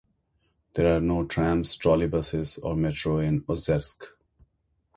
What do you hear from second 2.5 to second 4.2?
or metro in Ozersk.